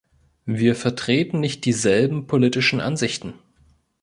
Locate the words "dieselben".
1.63-2.25